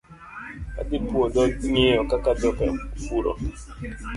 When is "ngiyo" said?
1.69-2.01